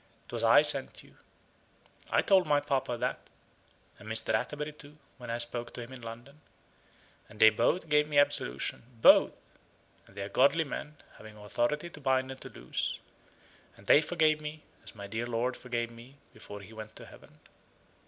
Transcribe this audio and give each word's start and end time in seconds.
'Twas 0.29 0.43
I 0.43 0.63
sent 0.63 1.03
you. 1.03 1.15
I 2.09 2.23
told 2.23 2.47
my 2.47 2.59
papa 2.59 2.97
that, 2.97 3.29
and 3.99 4.09
Mr. 4.09 4.33
Atterbury 4.33 4.71
too, 4.73 4.97
when 5.19 5.29
I 5.29 5.37
spoke 5.37 5.75
to 5.75 5.81
him 5.83 5.93
in 5.93 6.01
London. 6.01 6.41
And 7.29 7.39
they 7.39 7.51
both 7.51 7.87
gave 7.87 8.07
me 8.09 8.17
absolution 8.17 8.81
both 8.99 9.35
and 10.07 10.17
they 10.17 10.23
are 10.23 10.29
godly 10.29 10.63
men, 10.63 10.97
having 11.19 11.37
authority 11.37 11.91
to 11.91 12.01
bind 12.01 12.31
and 12.31 12.41
to 12.41 12.49
loose. 12.49 12.99
And 13.77 13.85
they 13.85 14.01
forgave 14.01 14.41
me, 14.41 14.63
as 14.83 14.95
my 14.95 15.05
dear 15.05 15.27
lord 15.27 15.55
forgave 15.55 15.91
me 15.91 16.17
before 16.33 16.61
he 16.61 16.73
went 16.73 16.95
to 16.95 17.05
heaven." 17.05 17.37